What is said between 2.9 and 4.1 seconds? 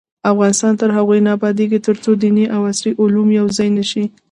علوم یو ځای نشي.